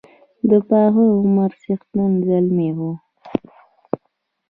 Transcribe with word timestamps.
د 0.49 0.51
پاخه 0.67 1.05
عمر 1.19 1.51
څښتن 1.61 2.11
زلمی 2.27 2.69
وو. 2.77 2.91